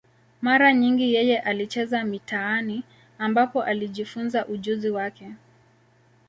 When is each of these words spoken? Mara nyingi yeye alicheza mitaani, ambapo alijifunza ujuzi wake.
Mara 0.41 0.73
nyingi 0.73 1.13
yeye 1.13 1.39
alicheza 1.39 2.03
mitaani, 2.03 2.83
ambapo 3.19 3.63
alijifunza 3.63 4.45
ujuzi 4.47 4.89
wake. 4.89 5.31